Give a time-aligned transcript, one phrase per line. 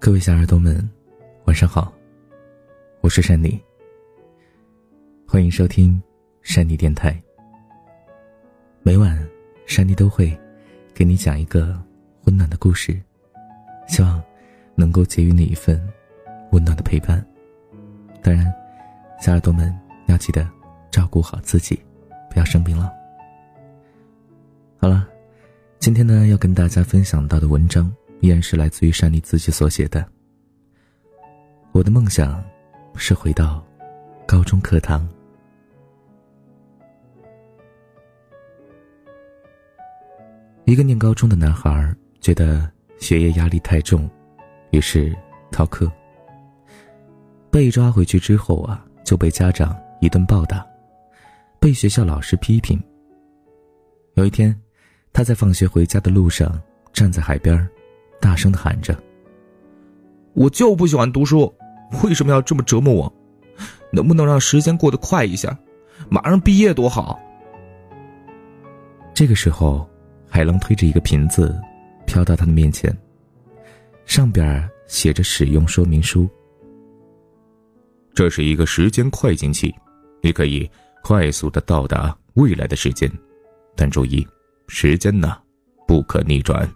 [0.00, 0.88] 各位小耳朵们，
[1.44, 1.92] 晚上好，
[3.02, 3.60] 我是珊妮。
[5.28, 6.02] 欢迎收听
[6.40, 7.22] 珊妮电台。
[8.80, 9.22] 每晚，
[9.66, 10.34] 珊妮都会
[10.94, 11.78] 给你讲一个
[12.24, 12.98] 温暖的故事，
[13.88, 14.22] 希望
[14.74, 15.78] 能够给予你一份
[16.52, 17.22] 温暖的陪伴。
[18.22, 18.50] 当然，
[19.20, 20.48] 小耳朵们要记得
[20.90, 21.78] 照顾好自己，
[22.30, 22.90] 不要生病了。
[24.78, 25.06] 好了，
[25.78, 27.94] 今天呢要跟大家分享到的文章。
[28.20, 30.06] 依然是来自于山里自己所写的。
[31.72, 32.42] 我的梦想
[32.94, 33.64] 是回到
[34.26, 35.08] 高中课堂。
[40.64, 44.08] 一个念高中的男孩觉得学业压力太重，
[44.70, 45.16] 于是
[45.50, 45.90] 逃课。
[47.50, 50.64] 被抓回去之后啊，就被家长一顿暴打，
[51.58, 52.80] 被学校老师批评。
[54.14, 54.56] 有一天，
[55.12, 56.60] 他在放学回家的路上，
[56.92, 57.68] 站在海边
[58.20, 58.96] 大声的喊着
[60.34, 61.52] ：“我就不喜欢读书，
[62.04, 63.12] 为什么要这么折磨我？
[63.92, 65.58] 能不能让时间过得快一下？
[66.08, 67.18] 马上毕业多好！”
[69.14, 69.88] 这个时候，
[70.28, 71.60] 海浪推着一个瓶子，
[72.06, 72.96] 飘到他的面前，
[74.06, 76.28] 上边写着使用说明书。
[78.14, 79.74] 这是一个时间快进器，
[80.22, 80.68] 你可以
[81.02, 83.10] 快速的到达未来的时间，
[83.76, 84.26] 但注意，
[84.68, 85.36] 时间呢，
[85.86, 86.68] 不可逆转。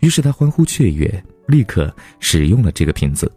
[0.00, 3.30] 于是他欢呼雀跃，立刻使用了这个瓶子。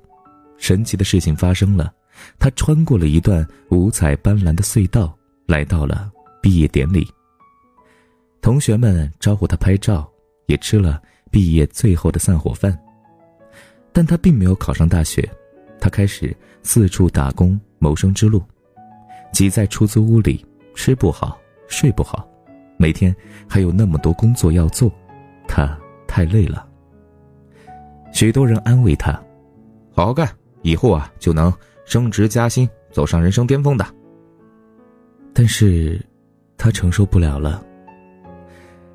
[0.57, 1.91] 神奇的事情发生了，
[2.37, 5.17] 他穿过了一段五彩斑斓的隧道，
[5.47, 7.07] 来到了毕业典礼。
[8.41, 10.07] 同学们招呼他拍照，
[10.45, 11.01] 也吃了
[11.31, 12.77] 毕业最后的散伙饭。
[13.91, 15.27] 但他并没有考上大学，
[15.79, 18.41] 他开始四处打工谋生之路，
[19.33, 20.45] 挤在出租屋里，
[20.75, 22.27] 吃不好，睡不好，
[22.77, 23.15] 每天
[23.49, 24.91] 还有那么多工作要做，
[25.47, 25.77] 他。
[26.11, 26.67] 太累了。
[28.11, 29.13] 许多人安慰他
[29.95, 30.27] ：“好好干，
[30.61, 31.51] 以后啊就能
[31.85, 33.85] 升职加薪，走上人生巅峰的。”
[35.33, 36.05] 但是，
[36.57, 37.63] 他承受不了了。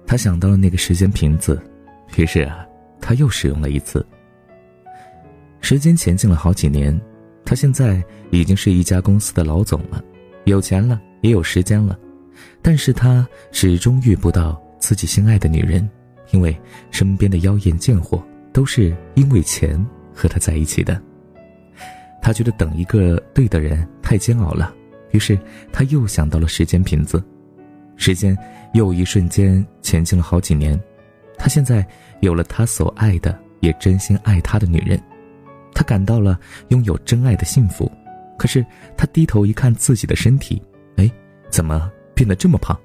[0.06, 1.58] 他想到了那个时间瓶子，
[2.16, 2.66] 于是啊，
[3.00, 4.04] 他又使用了一次。
[5.62, 7.00] 时间前进了好几年，
[7.46, 10.04] 他现在已经是一家公司的老总了，
[10.44, 11.98] 有钱了，也有时间了，
[12.60, 15.88] 但是他始终遇不到自己心爱的女人。
[16.30, 16.56] 因为
[16.90, 18.22] 身边的妖艳贱货
[18.52, 21.00] 都是因为钱和他在一起的，
[22.20, 24.74] 他觉得等一个对的人太煎熬了，
[25.10, 25.38] 于是
[25.72, 27.22] 他又想到了时间瓶子，
[27.96, 28.36] 时间
[28.74, 30.78] 又一瞬间前进了好几年，
[31.38, 31.86] 他现在
[32.20, 35.00] 有了他所爱的也真心爱他的女人，
[35.74, 36.38] 他感到了
[36.68, 37.90] 拥有真爱的幸福，
[38.38, 38.64] 可是
[38.96, 40.60] 他低头一看自己的身体，
[40.96, 41.10] 哎，
[41.50, 42.78] 怎么变得这么胖？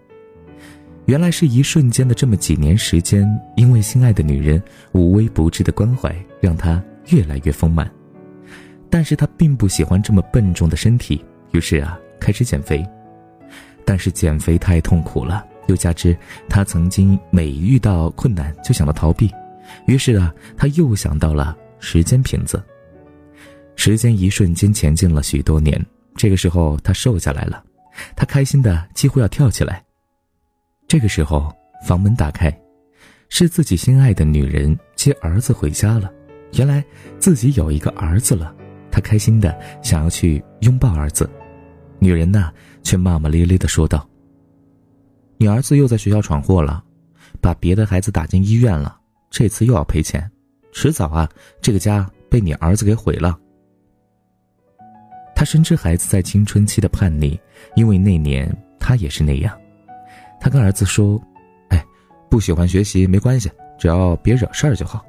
[1.11, 3.27] 原来是一瞬间的这么几年时间，
[3.57, 4.63] 因为心爱的女人
[4.93, 7.91] 无微不至的关怀，让他越来越丰满。
[8.89, 12.81] 但是他并不喜欢这么笨重的身体，于是啊，开始减肥。
[13.83, 16.15] 但是减肥太痛苦了，又加之
[16.47, 19.29] 他曾经每遇到困难就想到逃避，
[19.87, 22.63] 于是啊，他又想到了时间瓶子。
[23.75, 25.85] 时间一瞬间前进了许多年，
[26.15, 27.61] 这个时候他瘦下来了，
[28.15, 29.83] 他开心的几乎要跳起来。
[30.91, 31.49] 这个时候，
[31.87, 32.53] 房门打开，
[33.29, 36.11] 是自己心爱的女人接儿子回家了。
[36.55, 36.83] 原来
[37.17, 38.53] 自己有一个儿子了，
[38.91, 41.29] 他开心的想要去拥抱儿子。
[41.97, 42.51] 女人呢，
[42.83, 44.05] 却骂骂咧咧的说道
[45.39, 46.83] ：“你儿子又在学校闯祸了，
[47.39, 48.99] 把别的孩子打进医院了，
[49.29, 50.29] 这次又要赔钱，
[50.73, 51.29] 迟早啊，
[51.61, 53.39] 这个家被你儿子给毁了。”
[55.33, 57.39] 他深知孩子在青春期的叛逆，
[57.77, 59.57] 因为那年他也是那样。
[60.41, 61.21] 他跟儿子说
[61.69, 61.85] ：“哎，
[62.27, 65.05] 不喜欢学习没关系，只要别惹事儿就好。”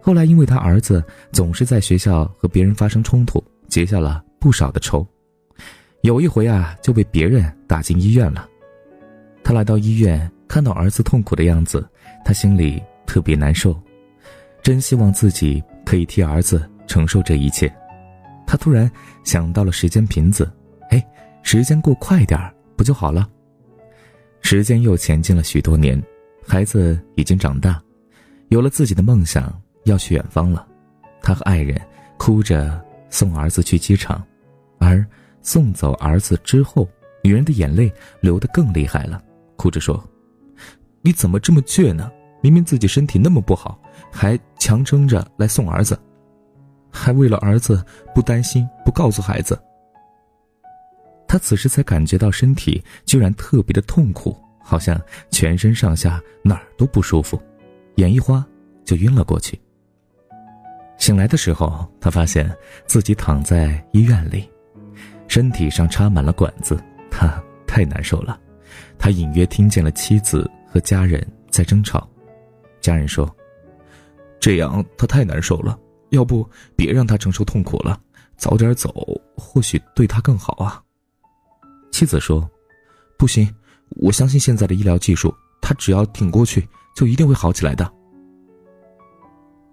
[0.00, 5.06] 后来，因为他儿子总是在学校和别人发生冲突，结下了不少的仇。
[6.02, 8.48] 有一回啊，就被别人打进医院了。
[9.44, 11.84] 他来到医院，看到儿子痛苦的样子，
[12.24, 13.76] 他心里特别难受，
[14.62, 17.72] 真希望自己可以替儿子承受这一切。
[18.46, 18.90] 他突然
[19.24, 20.48] 想到了时间瓶子，
[20.90, 21.04] 哎，
[21.42, 23.28] 时间过快点儿不就好了？
[24.42, 26.00] 时间又前进了许多年，
[26.46, 27.80] 孩子已经长大，
[28.48, 29.50] 有了自己的梦想，
[29.84, 30.66] 要去远方了。
[31.22, 31.80] 他和爱人
[32.18, 32.78] 哭着
[33.08, 34.22] 送儿子去机场，
[34.78, 35.02] 而
[35.40, 36.86] 送走儿子之后，
[37.22, 37.90] 女人的眼泪
[38.20, 39.22] 流得更厉害了，
[39.56, 40.02] 哭着说
[41.00, 42.10] ：“你怎么这么倔呢？
[42.42, 43.80] 明明自己身体那么不好，
[44.10, 45.98] 还强撑着来送儿子，
[46.90, 47.82] 还为了儿子
[48.14, 49.58] 不担心，不告诉孩子。”
[51.32, 55.00] 他此时才感觉到身体居然特别的痛苦，好像
[55.30, 57.40] 全身上下哪儿都不舒服，
[57.94, 58.46] 眼一花，
[58.84, 59.58] 就晕了过去。
[60.98, 64.46] 醒来的时候，他发现自己躺在医院里，
[65.26, 66.78] 身体上插满了管子，
[67.10, 68.38] 他太难受了。
[68.98, 72.06] 他隐约听见了妻子和家人在争吵，
[72.78, 73.34] 家人说
[74.38, 75.78] ：“这样他太难受了，
[76.10, 76.46] 要不
[76.76, 77.98] 别让他承受痛苦了，
[78.36, 78.92] 早点走，
[79.34, 80.82] 或许对他更好啊。”
[81.92, 82.50] 妻子说
[83.16, 83.48] ：“不行，
[83.90, 86.66] 我相信现在的医疗技术，他只要挺过去，
[86.96, 87.92] 就一定会好起来的。”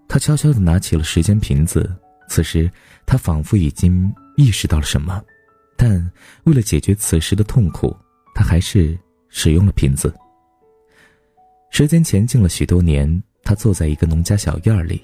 [0.07, 1.89] 他悄悄的拿起了时间瓶子，
[2.27, 2.69] 此时
[3.05, 5.23] 他仿佛已经意识到了什么，
[5.77, 6.11] 但
[6.43, 7.95] 为了解决此时的痛苦，
[8.35, 8.99] 他还是
[9.29, 10.13] 使用了瓶子。
[11.71, 15.01] 时间前进了许多年，他坐在一个农家小院里，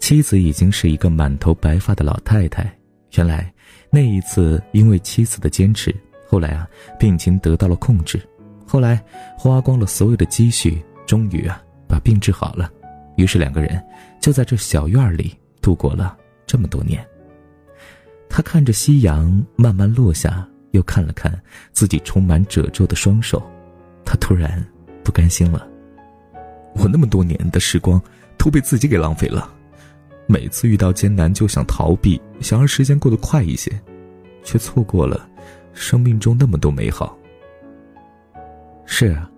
[0.00, 2.72] 妻子已经是一个满头白发的老太太。
[3.16, 3.52] 原来
[3.90, 5.94] 那一次因为妻子的坚持，
[6.28, 8.20] 后来啊病情得到了控制，
[8.66, 9.02] 后来
[9.36, 12.70] 花光了所有的积蓄，终于啊把病治好了。
[13.16, 13.82] 于是两个人
[14.20, 16.16] 就在这小院里度过了
[16.46, 17.04] 这么多年。
[18.28, 21.32] 他看着夕阳慢慢落下，又看了看
[21.72, 23.42] 自己充满褶皱的双手，
[24.04, 24.62] 他突然
[25.02, 25.66] 不甘心了。
[26.74, 28.00] 我那么多年的时光
[28.36, 29.50] 都被自己给浪费了，
[30.26, 33.72] 每次遇到艰难就想逃避，想让时间过得快一些，
[34.44, 35.28] 却错过了
[35.72, 37.16] 生命中那么多美好。
[38.86, 39.30] 是啊，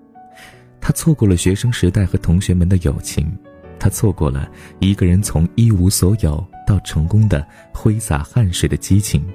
[0.80, 3.30] 他错过了学生时代和同学们的友情。
[3.78, 4.46] 他错过了
[4.78, 9.26] 一个人从一无所有到成功的挥洒汗水的激情，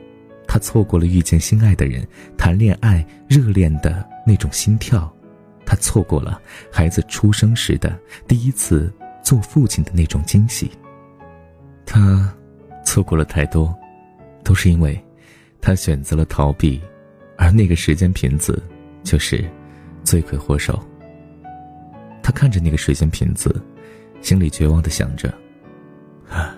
[0.48, 2.08] 他错过了遇见心爱的人、
[2.38, 5.12] 谈恋爱热恋的那种心跳，
[5.66, 6.40] 他错过了
[6.72, 8.94] 孩子出生时的第一次
[9.24, 10.70] 做父亲的那种惊喜。
[11.84, 12.32] 他
[12.86, 13.76] 错过了太多，
[14.44, 15.04] 都是因为
[15.66, 16.80] 他选择了逃避，
[17.38, 18.62] 而那个时间瓶子
[19.04, 19.44] 就是
[20.04, 20.80] 罪魁祸首。
[22.22, 23.60] 他看着那个时间瓶子。
[24.22, 25.32] 心里绝望的想着
[26.28, 26.58] ：“啊，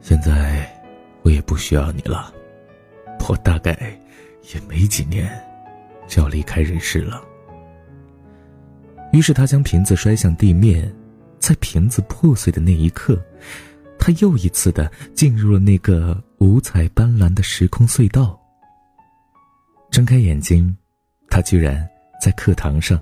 [0.00, 0.68] 现在
[1.22, 2.34] 我也不需要你了，
[3.28, 3.96] 我大概
[4.52, 5.30] 也没几年
[6.08, 7.22] 就要离开人世了。”
[9.12, 10.92] 于是他将瓶子摔向地面，
[11.38, 13.22] 在瓶子破碎的那一刻，
[14.04, 18.36] 他又一次的进入了那个五彩斑斓的时空隧道。
[19.92, 20.76] 睁开眼睛，
[21.30, 21.88] 他居然
[22.20, 23.00] 在课堂上，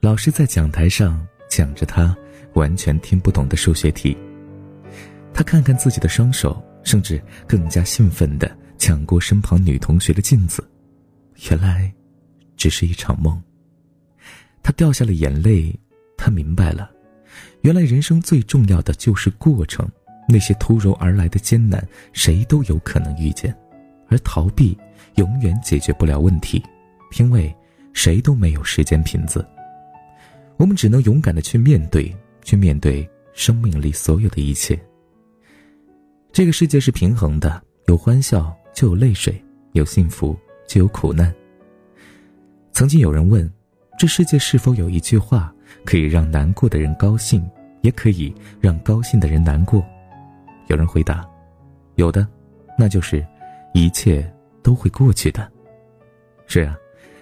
[0.00, 1.26] 老师在讲台上。
[1.48, 2.14] 讲着他
[2.52, 4.14] 完全听不懂的数学题，
[5.32, 10.62] 他看看自己的双手，甚至更加兴奋的抢过身旁女同学的镜子。
[11.48, 11.90] 原来，
[12.58, 13.42] 只是一场梦。
[14.62, 15.74] 他掉下了眼泪，
[16.18, 16.90] 他明白了，
[17.62, 19.88] 原来人生最重要的就是过程。
[20.30, 21.82] 那些突如而来的艰难，
[22.12, 23.54] 谁都有可能遇见，
[24.08, 24.76] 而逃避
[25.14, 26.62] 永远解决不了问题，
[27.18, 27.54] 因为
[27.94, 29.42] 谁都没有时间瓶子。
[30.58, 32.14] 我们只能勇敢的去面对，
[32.44, 34.78] 去面对生命里所有的一切。
[36.30, 41.34] 这个世界是平衡的，有欢笑就有泪水，有幸福就有苦难。
[42.72, 43.50] 曾经有人问，
[43.98, 45.54] 这世界是否有一句话
[45.84, 47.48] 可以让难过的人高兴，
[47.82, 49.84] 也可以让高兴的人难过？
[50.68, 51.28] 有人回答，
[51.96, 52.26] 有的，
[52.78, 53.24] 那就是
[53.74, 54.30] 一切
[54.62, 55.50] 都会过去的。
[56.46, 56.76] 是啊，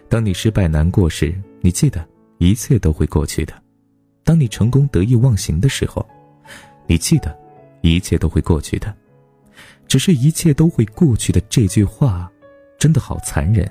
[0.09, 2.07] 当你失败难过时，你记得。
[2.39, 3.55] 一切都会过去的。
[4.23, 6.07] 当你成功得意忘形的时候，
[6.87, 7.35] 你记得，
[7.81, 8.95] 一切都会过去的。
[9.89, 12.31] 只是一切都会过去的这句话，
[12.79, 13.67] 真的好残忍，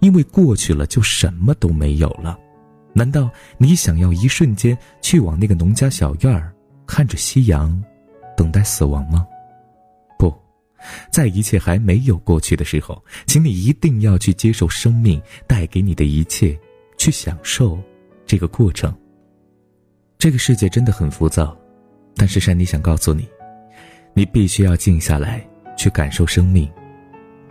[0.00, 2.36] 因为过去了就什么都没有了。
[2.96, 6.52] 难道你想要一瞬间去往那个农家小院儿，
[6.86, 7.80] 看着夕阳，
[8.36, 9.26] 等待死亡吗？
[10.18, 10.34] 不，
[11.12, 16.58] 在一切还没有过去的时候，请你一定要去接受生命带给你的一切。
[16.98, 17.78] 去享受
[18.24, 18.90] 这个过程。
[20.16, 21.54] 这个世界真的很浮躁，
[22.16, 23.28] 但是珊妮想告诉你，
[24.14, 26.66] 你必须要静下来去感受生命。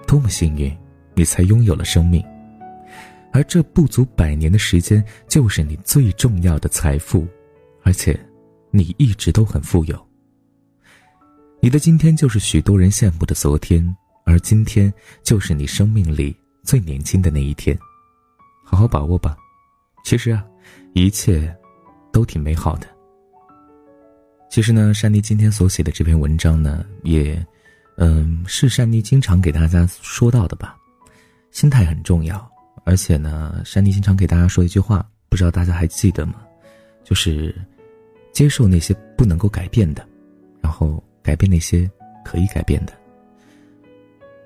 [0.07, 0.75] 多么幸运，
[1.13, 2.25] 你才拥有了生命，
[3.35, 7.27] 而这不足百年的时间就是你最重要的财富，
[7.83, 8.17] 而且
[8.71, 10.07] 你一直都很富有。
[11.59, 17.77] 你的今天就是许多人羡慕的昨天，而今天就是你生命里最年轻的那一天。
[18.63, 19.35] 好好把握吧，
[20.05, 20.41] 其实啊，
[20.93, 21.53] 一切
[22.13, 22.87] 都挺美好的。
[24.49, 27.45] 其实呢，珊妮今天所写的这篇文章呢，也，
[27.97, 30.77] 嗯，是珊妮经常给大家说到的吧。
[31.51, 32.49] 心态很重要，
[32.85, 36.35] 而且呢，珊妮经常给大家说一句话，不知道大家还记得吗？
[37.03, 37.53] 就是
[38.31, 40.07] 接受那些不能够改变的，
[40.61, 41.91] 然后改变那些
[42.23, 42.93] 可以改变的。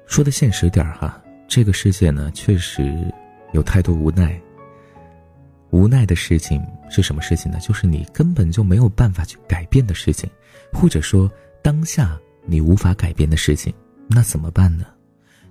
[0.08, 3.14] 说的现实点儿哈，这个世界呢，确实。
[3.52, 4.40] 有太多无奈。
[5.72, 7.58] 无奈的事情是什么事情呢？
[7.60, 10.30] 就是你根本就没有办法去改变的事情，
[10.72, 11.28] 或者说
[11.64, 12.16] 当下
[12.46, 13.74] 你无法改变的事情，
[14.08, 14.86] 那怎么办呢？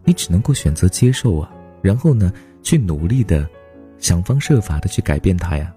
[0.05, 1.53] 你只能够选择接受啊，
[1.83, 2.33] 然后呢，
[2.69, 3.49] 去努力的
[3.97, 5.75] 想方设法的去改变它呀。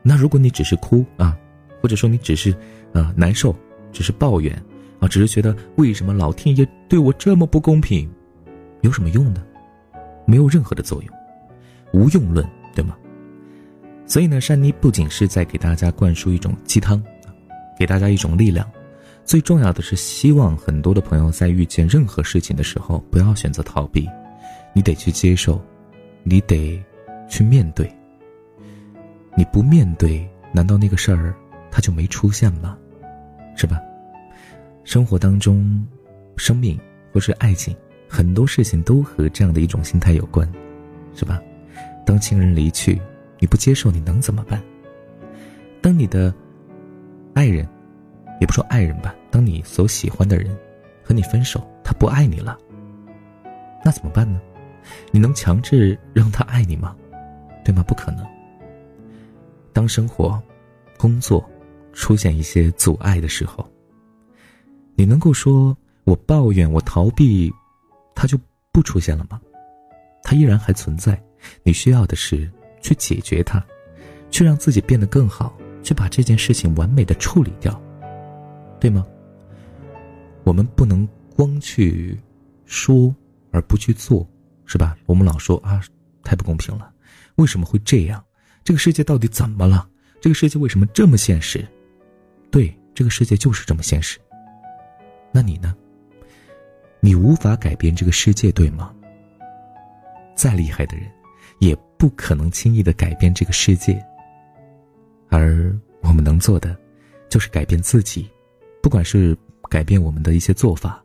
[0.00, 1.36] 那如果你只是哭啊，
[1.82, 2.56] 或者说你只是
[2.94, 3.54] 啊难受，
[3.92, 4.50] 只是抱怨
[4.98, 8.10] 啊，只是觉得为什么老天爷对我这么不公平，
[8.80, 9.44] 有什么用呢？
[10.24, 11.14] 没有任何的作用，
[11.92, 12.42] 无用论，
[12.74, 12.96] 对吗？
[14.06, 17.02] 所以呢，珊妮不仅是在给大家灌输一种鸡汤，
[17.78, 18.66] 给大家一种力量，
[19.22, 24.08] 最重要的是希望很多的朋友在遇见任何事情的时候，不要选择逃避，
[24.72, 25.60] 你得去接受，
[26.28, 26.82] 你得
[27.28, 27.88] 去面对。
[29.36, 31.32] 你不面对，难道那个事儿
[31.70, 32.76] 它就没出现吗？
[33.54, 33.80] 是吧？
[34.82, 35.86] 生活当中，
[36.36, 36.76] 生命
[37.12, 37.76] 或是爱情。
[38.08, 40.50] 很多事情都和这样的一种心态有关，
[41.14, 41.40] 是吧？
[42.04, 43.00] 当亲人离去，
[43.38, 44.60] 你不接受，你能怎么办？
[45.80, 46.34] 当你的
[47.34, 47.68] 爱人，
[48.40, 50.56] 也不说爱人吧，当你所喜欢的人
[51.04, 52.58] 和你分手，他不爱你了，
[53.84, 54.40] 那怎么办呢？
[55.10, 56.96] 你能强制让他爱你吗？
[57.64, 57.82] 对吗？
[57.82, 58.26] 不可能。
[59.72, 60.40] 当生活、
[60.96, 61.44] 工作
[61.92, 63.68] 出现一些阻碍的时候，
[64.94, 67.52] 你能够说我抱怨，我逃避？
[68.14, 68.38] 它就
[68.72, 69.40] 不出现了吗？
[70.22, 71.22] 它依然还存在。
[71.62, 72.50] 你需要的是
[72.80, 73.64] 去解决它，
[74.30, 77.80] 去让自己变得更好，去把这件事情完美的处理掉，
[78.80, 79.06] 对吗？
[80.44, 82.18] 我们不能光去
[82.64, 83.14] 说
[83.50, 84.26] 而不去做，
[84.66, 84.96] 是吧？
[85.06, 85.82] 我们老说啊，
[86.22, 86.92] 太不公平了，
[87.36, 88.22] 为什么会这样？
[88.64, 89.88] 这个世界到底怎么了？
[90.20, 91.66] 这个世界为什么这么现实？
[92.50, 94.18] 对，这个世界就是这么现实。
[95.32, 95.74] 那你呢？
[97.00, 98.92] 你无法改变这个世界，对吗？
[100.34, 101.08] 再厉害的人，
[101.60, 104.04] 也不可能轻易的改变这个世界。
[105.28, 106.76] 而我们能做的，
[107.28, 108.28] 就是改变自己，
[108.82, 109.36] 不管是
[109.70, 111.02] 改变我们的一些做法，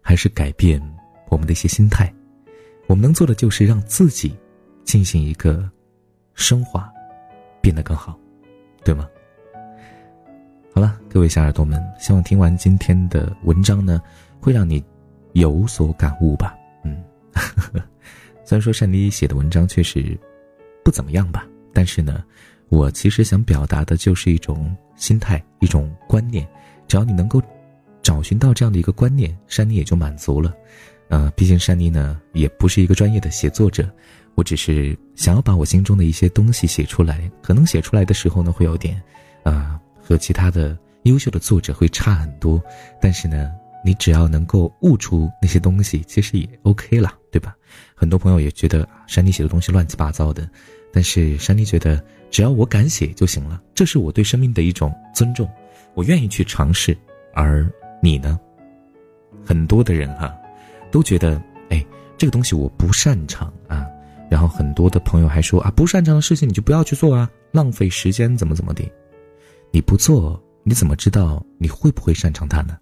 [0.00, 0.80] 还是改变
[1.28, 2.12] 我们的一些心态，
[2.86, 4.36] 我们能做的就是让自己
[4.84, 5.68] 进行一个
[6.34, 6.90] 升华，
[7.60, 8.18] 变得更好，
[8.84, 9.08] 对吗？
[10.74, 14.00] 好了，各位小耳朵们，希望听完今天的文章呢，
[14.40, 14.82] 会让你。
[15.34, 17.02] 有所感悟吧，嗯，
[18.44, 20.14] 虽然说善妮写的文章确实
[20.84, 22.22] 不怎么样吧，但是呢，
[22.68, 26.46] 我其实想表达的就是一种心态，一种观念。
[26.86, 27.40] 只要你能够
[28.02, 30.54] 找寻到这样的一个观念，珊妮也就满足了。
[31.12, 33.86] 呃，毕竟珊妮呢也不是一个专业的写作者，
[34.34, 37.30] 我只是想要把我心中的一些东西写出来。
[37.42, 38.98] 可能写出来的时候呢，会有点，
[39.42, 42.58] 啊，和其他的优秀的作者会差很多，
[42.98, 43.52] 但是呢。
[43.84, 47.56] 你只要能够悟出那些东西，其实也 OK 了，对吧？
[47.96, 50.48] 很多朋友也觉得山妮写的东西乱七八糟的，
[50.92, 52.00] 但是山妮觉得
[52.30, 55.50] 只要我敢写就行了，这是我对生命的一种尊重，
[55.94, 56.96] 我愿意去尝试。
[57.34, 57.68] 而
[58.00, 58.38] 你呢？
[59.44, 60.32] 很多的人哈，
[60.92, 61.84] 都觉得哎，
[62.16, 63.84] 这个东西我不擅长啊。
[64.30, 68.82] 然后很多的朋友还说啊，不擅长的事情你就不要去做啊，浪费时间怎么怎么的。
[69.72, 72.78] 你不做，你怎么知道你会不会擅长它呢？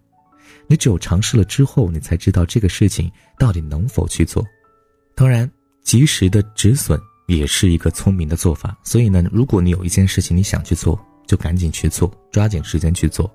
[0.66, 4.44] 你只有尝试了之后，你才知道这个事情到底能否去做。
[5.16, 5.50] 当然，
[5.82, 8.78] 及时的止损也是一个聪明的做法。
[8.84, 13.28] 所以呢，如果你有一件事情你想去做，就赶紧去做，抓紧时间去做。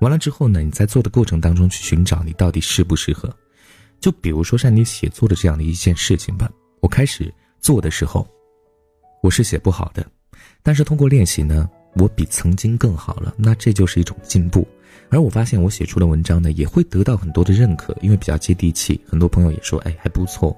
[0.00, 3.34] 完了之后呢，你在做的过程当中去寻找你到底适不适合。
[4.00, 6.50] 就比如说像你写作的这样的一件事情吧，
[6.80, 8.26] 我开始做的时候，
[9.22, 10.06] 我是写不好的，
[10.62, 13.34] 但是通过练习呢，我比曾经更好了。
[13.36, 14.66] 那这就是一种进步。
[15.10, 19.00] 而我发现，我写出的文章呢，也会得到很多的认可，因为比较接地气。
[19.08, 20.54] 很多朋友也说，哎，还不错。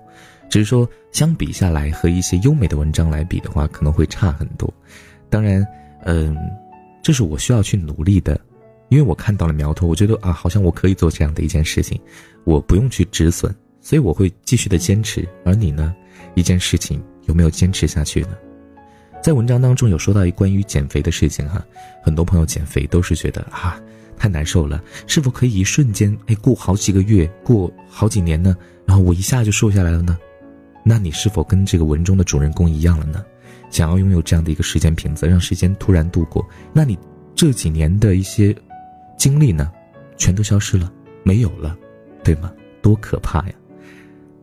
[0.50, 4.72] 只是说，相比下来，和一些优美的文章来比的话，可能会差很多。
[5.28, 5.64] 当然，
[6.02, 6.36] 嗯，
[7.00, 8.40] 这是我需要去努力的，
[8.90, 11.98] 因为我看到了苗头，我觉得啊，好像我可以做这样的一件事情，
[12.44, 15.26] 我不用去止损，所以我会继续的坚持。
[15.44, 15.94] 而你呢，
[16.34, 18.36] 一件事情有没有坚持下去呢？
[19.22, 21.64] 在文章当中有说到一关于减肥的事情哈，
[22.02, 23.80] 很多朋友减肥都是觉得啊。
[24.16, 28.54] 太难受了，是否可以一瞬间哎过好几个月，过好几年呢？
[28.84, 30.18] 然后我一下就瘦下来了呢？
[30.84, 33.24] 那你是否跟这个文中的主人公一样了呢？
[33.70, 36.46] 想要拥有这样的一个时间瓶子，让时间突然度过？
[36.70, 36.98] 那你
[37.34, 38.54] 这几年的一些
[39.20, 39.70] 经历呢，
[40.16, 40.90] 全都消失了，
[41.22, 41.76] 没有了，
[42.24, 42.50] 对吗？
[42.80, 43.54] 多可怕呀！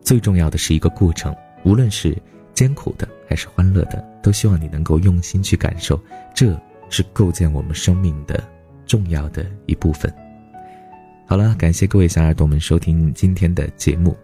[0.02, 2.16] 最重要的是一个过程，无论是
[2.54, 6.00] 艰苦的还是欢乐的，都希望你能够用心去感受，
[6.32, 6.56] 这
[6.90, 8.40] 是构建我们生命的。
[8.86, 10.10] 重要的一部分。
[11.26, 14.16] 好了，感谢各位小耳朵们收听今天的节目。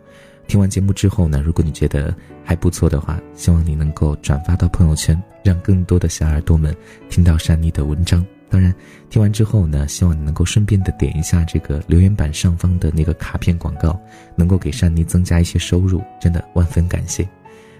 [0.46, 6.75] 听完节目之后呢，如果你觉得还不错的话，希望你能够转发到朋友圈，让更多的小耳朵们
[7.11, 8.25] 听到珊妮的文章。
[8.54, 8.73] 当然，
[9.11, 14.00] 听完之后呢，希望你能够顺便的点一下这个留言板上方的那个卡片广告，
[14.37, 17.28] 能够给珊妮增加一些收入，真的万分感谢。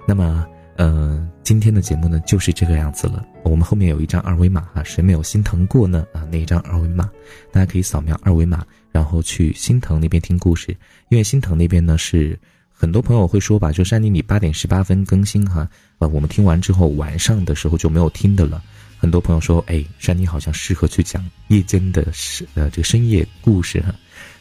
[0.05, 3.25] 那么，呃，今天的节目呢就是这个样子了。
[3.45, 6.05] 我们后面有一张二维码哈，谁没有心疼过呢？
[6.13, 7.09] 啊，那一张二维码，
[7.53, 10.77] 大家可以扫描二维码，然后去心疼那边听故事。
[11.09, 12.37] 因为心疼那边呢是
[12.69, 18.61] 很多朋友会说吧，就珊妮你八点十八分更新哈，呃，我们听完之后晚上的时候就没有听的了。
[19.05, 23.95] 很多朋友说，哎，珊妮好像适合去讲夜间的深呃这个深夜故事哈，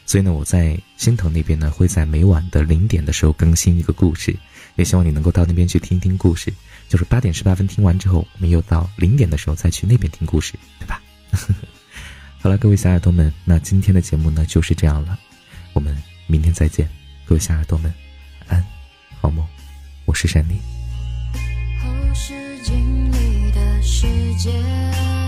[0.06, 4.34] 所以呢，我在心疼那边呢会在每晚的零点的时候更新一个故事，
[4.76, 6.50] 也希望你能够到那边去听听故事。
[6.88, 10.98] 就是八点十八分听完之后，我们又到零点的时候再去那边听故事，对吧？
[12.40, 15.18] 好了，各位小耳朵们，那今天的节目呢就是这样了，
[15.74, 15.94] 我们
[16.26, 16.88] 明天再见，
[17.26, 17.92] 各位小耳朵们，
[18.48, 18.64] 安，
[19.20, 19.46] 好梦，
[20.06, 20.58] 我是珊妮。
[23.94, 25.23] 世界。